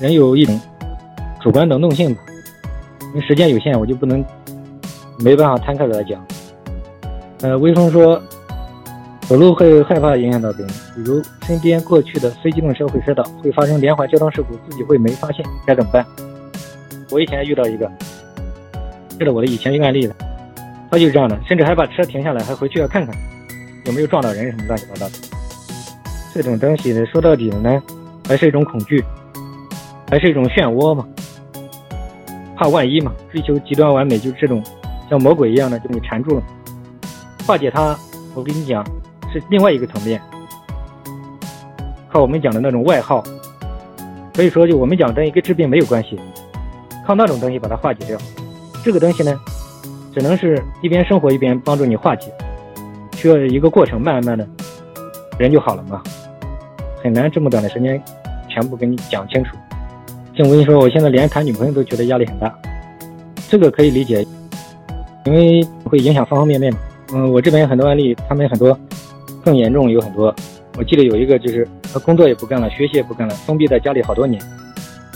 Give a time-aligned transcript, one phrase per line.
[0.00, 0.60] 人有一种
[1.40, 2.20] 主观能动性吧。
[3.14, 4.24] 因为时间有限，我就不能
[5.18, 6.24] 没办法摊开来讲。
[7.42, 8.20] 呃，微风说，
[9.28, 16.04] 走路会害怕影响到别人，比如身边过去的非机动车会摔倒，会发生连环交通事故，自己会没发现，该怎么办？
[17.10, 17.88] 我以前遇到一个，
[19.18, 20.14] 这是我的以前一个案例的，
[20.90, 23.14] 他就是这样的，甚至还把车停下来，还回去要看看
[23.84, 25.12] 有没有撞到人什么乱七八糟的。
[26.34, 27.80] 这种东西说到底呢，
[28.26, 29.04] 还是一种恐惧，
[30.14, 31.04] 还是一种漩涡嘛。
[32.54, 34.62] 怕万一嘛，追求极端完美，就是这种
[35.10, 36.42] 像魔鬼一样的，就给你缠住了。
[37.44, 37.98] 化解它，
[38.32, 38.86] 我跟你讲，
[39.32, 40.22] 是另外一个层面，
[42.12, 43.24] 靠我们讲的那种外号。
[44.34, 46.16] 所以说，就我们讲的跟治病没有关系，
[47.04, 48.16] 靠那种东西把它化解掉。
[48.84, 49.36] 这个东西呢，
[50.14, 52.32] 只能是一边生活一边帮助你化解，
[53.16, 54.46] 需要一个过程，慢慢的，
[55.40, 56.00] 人就好了嘛。
[57.02, 58.00] 很难这么短的时间
[58.48, 59.56] 全部给你讲清楚。
[60.36, 62.52] 就我跟你说，我现在连谈女朋友都觉得压力很大，
[63.48, 64.26] 这个可以理解，
[65.26, 66.78] 因为会影响方方面面嘛。
[67.12, 68.76] 嗯，我这边有很多案例，他们很多
[69.44, 70.34] 更严重，有很多。
[70.76, 74.42] 我记得有一个就是他工作也不干了，学习也不干了，封闭在家里好多年。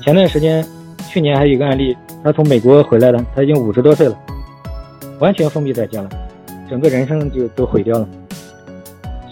[0.00, 0.64] 前段时间，
[1.08, 4.16] 去年还有一个案例，他从美国回来的，他已经五十多岁了，
[5.18, 6.08] 完全封闭在家了，
[6.70, 8.08] 整个人生就都毁掉了。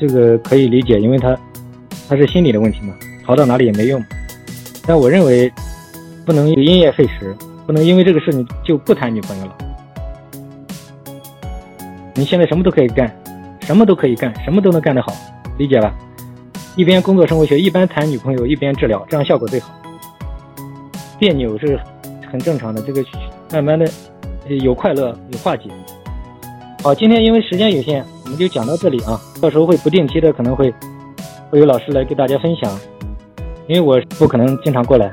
[0.01, 1.39] 这个可以理解，因为他
[2.09, 2.93] 他是心理的问题嘛，
[3.25, 4.05] 逃到哪里也没用。
[4.85, 5.49] 但我认为。
[6.29, 7.35] 不能因噎废食，
[7.67, 9.57] 不能因为这个事你就不谈女朋友了。
[12.15, 13.11] 你现在什么都可以干，
[13.63, 15.11] 什么都可以干，什么都能干得好，
[15.57, 15.91] 理解吧？
[16.77, 19.73] 一边工作生活学，一边谈女朋友，一边治疗，这样效果最好。
[21.19, 21.81] 别扭是
[22.31, 23.03] 很正常的，这个
[23.51, 23.91] 慢慢的
[24.61, 25.71] 有快乐有化解。
[26.83, 29.19] 好，今天因为时间有限，我们就讲到这里啊。
[29.41, 30.71] 到时候会不定期的可能会
[31.49, 32.79] 会有老师来给大家分享，
[33.67, 35.11] 因为我不可能经常过来。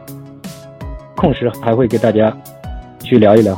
[1.15, 2.35] 空时还会给大家
[2.99, 3.53] 去聊一聊，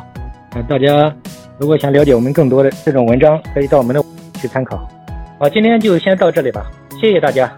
[0.52, 1.14] 啊，大家
[1.58, 4.04] 如果想了解我们更多的这种文章，可以到我们的
[4.36, 4.88] 去参考。
[5.40, 6.66] 好，今天就先到这里吧，
[7.02, 7.52] 谢谢大家。